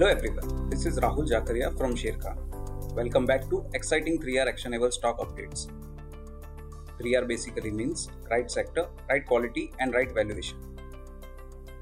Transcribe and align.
Hello 0.00 0.12
everyone, 0.12 0.70
this 0.70 0.86
is 0.86 0.98
Rahul 0.98 1.26
Jakaria 1.30 1.76
from 1.76 1.94
Sharekhan. 1.94 2.36
Welcome 2.94 3.26
back 3.26 3.42
to 3.50 3.66
exciting 3.74 4.18
3R 4.18 4.46
actionable 4.48 4.90
stock 4.90 5.18
updates. 5.18 5.66
3R 6.98 7.28
basically 7.28 7.70
means 7.70 8.08
right 8.30 8.50
sector, 8.50 8.86
right 9.10 9.26
quality, 9.26 9.70
and 9.78 9.92
right 9.92 10.10
valuation. 10.10 10.56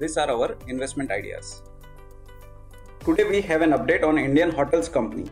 These 0.01 0.17
are 0.17 0.29
our 0.29 0.57
investment 0.67 1.11
ideas. 1.11 1.63
Today 3.05 3.23
we 3.23 3.39
have 3.39 3.61
an 3.61 3.71
update 3.71 4.03
on 4.03 4.17
Indian 4.17 4.51
Hotels 4.51 4.89
Company. 4.89 5.31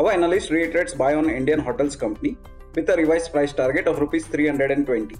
Our 0.00 0.10
analyst 0.10 0.50
reiterates 0.50 0.94
buy 0.94 1.14
on 1.14 1.30
Indian 1.30 1.60
Hotels 1.60 1.94
Company 1.94 2.36
with 2.74 2.90
a 2.90 2.96
revised 2.96 3.30
price 3.30 3.52
target 3.52 3.86
of 3.86 4.00
rupees 4.00 4.26
320. 4.26 5.14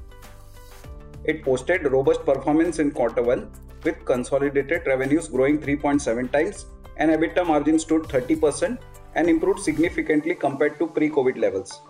It 1.22 1.44
posted 1.44 1.86
robust 1.92 2.24
performance 2.24 2.80
in 2.80 2.90
quarter 2.90 3.22
1 3.22 3.48
with 3.84 4.04
consolidated 4.04 4.86
revenues 4.86 5.28
growing 5.28 5.58
3.7 5.58 6.30
times 6.32 6.66
and 6.96 7.10
EBITDA 7.10 7.46
margin 7.46 7.78
stood 7.78 8.02
30% 8.02 8.78
and 9.14 9.28
improved 9.28 9.60
significantly 9.60 10.34
compared 10.34 10.78
to 10.78 10.86
pre-COVID 10.86 11.38
levels. 11.38 11.80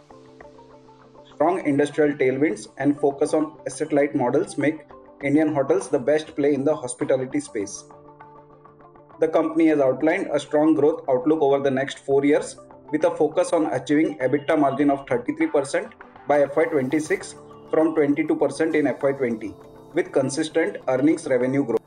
Strong 1.35 1.67
industrial 1.67 2.17
tailwinds 2.17 2.69
and 2.79 2.99
focus 2.99 3.35
on 3.35 3.57
asset-light 3.67 4.15
models 4.15 4.59
make 4.59 4.87
Indian 5.23 5.55
hotels 5.55 5.89
the 5.89 5.99
best 5.99 6.35
play 6.37 6.55
in 6.55 6.65
the 6.65 6.75
hospitality 6.75 7.41
space. 7.41 7.85
The 9.21 9.29
company 9.29 9.67
has 9.69 9.81
outlined 9.81 10.29
a 10.33 10.41
strong 10.41 10.75
growth 10.75 11.05
outlook 11.09 11.43
over 11.43 11.61
the 11.61 11.71
next 11.71 11.99
4 12.01 12.25
years 12.25 12.57
with 12.91 13.05
a 13.05 13.15
focus 13.17 13.53
on 13.53 13.67
achieving 13.67 14.19
EBITDA 14.19 14.59
margin 14.59 14.91
of 14.91 15.07
33% 15.07 15.93
by 16.27 16.45
FY26 16.45 17.35
from 17.71 17.95
22% 17.95 18.75
in 18.75 18.87
FY20 18.87 19.55
with 19.95 20.13
consistent 20.13 20.77
earnings 20.89 21.27
revenue 21.27 21.65
growth. 21.65 21.82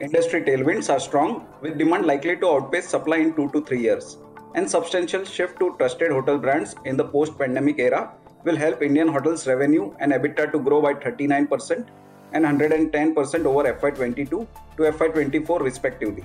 Industry 0.00 0.42
tailwinds 0.42 0.88
are 0.94 1.00
strong, 1.00 1.44
with 1.60 1.76
demand 1.76 2.06
likely 2.06 2.36
to 2.36 2.48
outpace 2.48 2.88
supply 2.88 3.16
in 3.16 3.34
2 3.34 3.50
to 3.50 3.64
3 3.64 3.80
years. 3.80 4.16
And 4.54 4.70
substantial 4.70 5.24
shift 5.24 5.58
to 5.58 5.74
trusted 5.76 6.12
hotel 6.12 6.38
brands 6.38 6.76
in 6.84 6.96
the 6.96 7.04
post-pandemic 7.04 7.80
era 7.80 8.12
will 8.44 8.54
help 8.54 8.80
Indian 8.80 9.08
hotels 9.08 9.48
revenue 9.48 9.92
and 9.98 10.12
EBITDA 10.12 10.52
to 10.52 10.60
grow 10.60 10.80
by 10.80 10.94
39% 10.94 11.88
and 12.32 12.44
110% 12.44 13.44
over 13.44 13.72
FY22 13.74 14.28
to 14.28 14.46
FY24 14.76 15.60
respectively. 15.60 16.24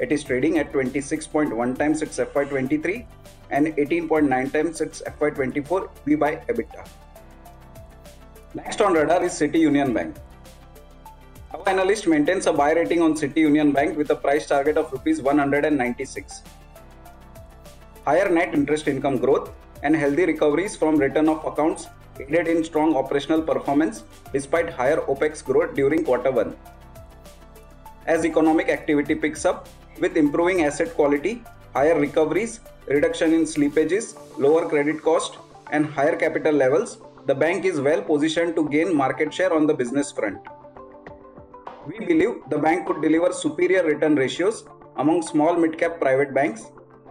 It 0.00 0.10
is 0.10 0.24
trading 0.24 0.58
at 0.58 0.72
26.1 0.72 1.78
times 1.78 2.00
its 2.00 2.18
FY23 2.18 3.06
and 3.50 3.66
18.9 3.66 4.52
times 4.52 4.80
its 4.80 5.02
FY24 5.02 5.90
V 6.06 6.14
by 6.14 6.36
EBITDA. 6.36 6.88
Next 8.54 8.80
on 8.80 8.94
radar 8.94 9.22
is 9.22 9.32
City 9.32 9.58
Union 9.58 9.92
Bank. 9.92 10.16
Analyst 11.68 12.06
maintains 12.06 12.46
a 12.46 12.52
buy 12.52 12.72
rating 12.72 13.02
on 13.02 13.14
City 13.14 13.42
Union 13.42 13.72
Bank 13.72 13.98
with 13.98 14.08
a 14.08 14.16
price 14.16 14.46
target 14.46 14.78
of 14.78 14.90
rupees 14.90 15.20
196. 15.20 16.42
Higher 18.06 18.30
net 18.30 18.54
interest 18.54 18.88
income 18.88 19.18
growth 19.18 19.50
and 19.82 19.94
healthy 19.94 20.24
recoveries 20.24 20.76
from 20.76 20.96
written-off 20.96 21.44
accounts 21.44 21.88
aided 22.18 22.48
in 22.48 22.64
strong 22.64 22.96
operational 22.96 23.42
performance 23.42 24.04
despite 24.32 24.70
higher 24.70 24.96
OPEX 25.02 25.44
growth 25.44 25.74
during 25.74 26.06
quarter 26.06 26.30
1. 26.30 26.56
As 28.06 28.24
economic 28.24 28.70
activity 28.70 29.14
picks 29.14 29.44
up, 29.44 29.68
with 30.00 30.16
improving 30.16 30.64
asset 30.64 30.94
quality, 30.94 31.42
higher 31.74 32.00
recoveries, 32.00 32.60
reduction 32.86 33.34
in 33.34 33.42
slippages, 33.42 34.16
lower 34.38 34.66
credit 34.66 35.02
cost, 35.02 35.36
and 35.70 35.84
higher 35.84 36.16
capital 36.16 36.54
levels, 36.54 36.96
the 37.26 37.34
bank 37.34 37.66
is 37.66 37.78
well 37.78 38.00
positioned 38.00 38.56
to 38.56 38.66
gain 38.70 38.96
market 38.96 39.34
share 39.34 39.52
on 39.52 39.66
the 39.66 39.74
business 39.74 40.10
front. 40.10 40.38
We 41.88 42.00
believe 42.04 42.42
the 42.50 42.58
bank 42.58 42.86
could 42.86 43.00
deliver 43.00 43.32
superior 43.32 43.82
return 43.82 44.14
ratios 44.14 44.64
among 44.96 45.22
small 45.22 45.56
mid-cap 45.56 45.98
private 45.98 46.34
banks 46.34 46.64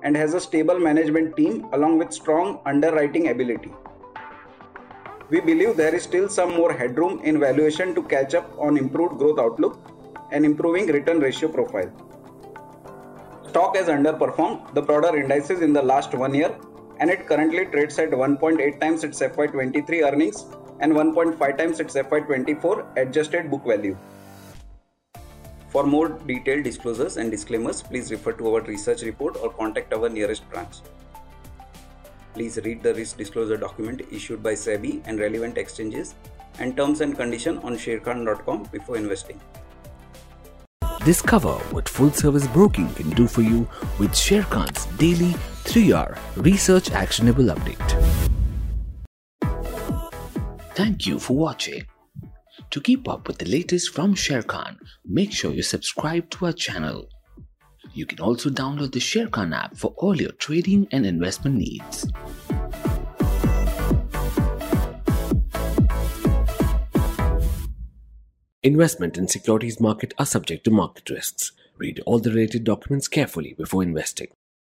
and 0.04 0.16
has 0.16 0.36
a 0.36 0.40
stable 0.40 0.78
management 0.78 1.36
team 1.36 1.66
along 1.74 1.98
with 1.98 2.14
strong 2.14 2.60
underwriting 2.68 3.30
ability. 3.30 3.72
We 5.32 5.40
believe 5.42 5.78
there 5.78 5.96
is 5.96 6.04
still 6.04 6.30
some 6.30 6.54
more 6.54 6.72
headroom 6.72 7.22
in 7.24 7.40
valuation 7.40 7.96
to 7.96 8.04
catch 8.04 8.36
up 8.36 8.54
on 8.60 8.78
improved 8.78 9.18
growth 9.18 9.40
outlook 9.40 9.80
and 10.32 10.46
improving 10.46 10.86
return 10.86 11.22
ratio 11.22 11.50
profile. 11.50 11.92
Stock 13.50 13.76
has 13.78 13.88
underperformed 13.88 14.76
the 14.76 14.82
broader 14.84 15.18
indices 15.18 15.62
in 15.62 15.74
the 15.74 15.82
last 15.82 16.14
one 16.14 16.36
year 16.36 16.56
and 17.00 17.10
it 17.10 17.26
currently 17.26 17.66
trades 17.66 17.98
at 17.98 18.12
1.8 18.12 18.80
times 18.80 19.04
its 19.04 19.22
FY23 19.22 20.12
earnings 20.12 20.46
and 20.82 20.94
1.5 20.94 21.58
times 21.58 21.80
its 21.80 21.96
FY24 21.96 22.96
adjusted 22.96 23.50
book 23.50 23.66
value. 23.66 23.98
For 25.70 25.86
more 25.86 26.10
detailed 26.10 26.64
disclosures 26.64 27.18
and 27.18 27.30
disclaimers, 27.30 27.82
please 27.82 28.10
refer 28.12 28.32
to 28.34 28.56
our 28.56 28.62
research 28.62 29.02
report 29.02 29.38
or 29.42 29.52
contact 29.52 29.94
our 29.94 30.10
nearest 30.10 30.50
branch. 30.50 30.78
Please 32.34 32.58
read 32.64 32.84
the 32.84 32.94
risk 32.94 33.18
disclosure 33.18 33.58
document 33.58 34.02
issued 34.12 34.42
by 34.42 34.54
SEBI 34.54 35.02
and 35.06 35.20
relevant 35.20 35.58
exchanges 35.58 36.16
and 36.60 36.78
terms 36.78 37.02
and 37.02 37.16
conditions 37.16 37.64
on 37.64 37.76
sharekhan.com 37.76 38.70
before 38.72 38.98
investing. 38.98 39.40
Discover 41.04 41.54
what 41.72 41.88
full 41.88 42.12
service 42.12 42.48
broking 42.48 42.94
can 42.94 43.10
do 43.12 43.28
for 43.28 43.42
you 43.42 43.68
with 43.98 44.12
Sharekhan's 44.12 44.86
daily 44.98 45.34
3R 45.64 46.18
research 46.36 46.92
actionable 46.92 47.46
update. 47.46 47.88
Thank 50.76 51.08
you 51.08 51.18
for 51.18 51.36
watching. 51.36 51.86
To 52.72 52.82
keep 52.82 53.08
up 53.08 53.28
with 53.28 53.38
the 53.38 53.50
latest 53.50 53.94
from 53.94 54.14
Sharekhan, 54.14 54.78
make 55.06 55.32
sure 55.32 55.54
you 55.54 55.64
subscribe 55.64 56.30
to 56.32 56.48
our 56.48 56.54
channel. 56.54 57.08
You 57.94 58.06
can 58.06 58.20
also 58.20 58.50
download 58.50 58.92
the 58.92 59.00
Sharekhan 59.00 59.56
app 59.56 59.78
for 59.78 59.94
all 59.98 60.16
your 60.16 60.34
trading 60.34 60.88
and 60.92 61.06
investment 61.06 61.56
needs. 61.56 62.06
Investment 68.64 69.18
in 69.18 69.30
securities 69.30 69.80
market 69.80 70.14
are 70.20 70.26
subject 70.26 70.66
to 70.66 70.72
market 70.72 71.10
risks. 71.10 71.54
Read 71.78 72.02
all 72.06 72.20
the 72.20 72.32
related 72.32 72.66
documents 72.66 73.08
carefully 73.08 73.56
before 73.58 73.82
investing. 73.82 74.28